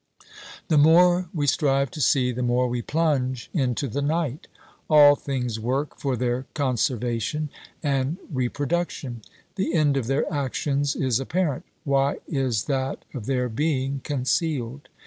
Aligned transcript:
The 0.67 0.79
more 0.79 1.29
we 1.31 1.45
strive 1.45 1.91
to 1.91 2.01
see, 2.01 2.31
the 2.31 2.41
more 2.41 2.67
we 2.67 2.81
plunge 2.81 3.51
into 3.53 3.87
the 3.87 4.01
night. 4.01 4.47
All 4.89 5.15
things 5.15 5.59
work 5.59 5.95
for 5.99 6.17
their 6.17 6.47
conservation 6.55 7.51
and 7.83 8.17
repro 8.33 8.67
duction; 8.67 9.23
the 9.57 9.75
end 9.75 9.97
of 9.97 10.07
their 10.07 10.25
actions 10.33 10.95
is 10.95 11.19
apparent— 11.19 11.65
why 11.83 12.17
is 12.27 12.63
that 12.63 13.05
of 13.13 13.27
their 13.27 13.47
being 13.47 14.01
concealed 14.03 14.89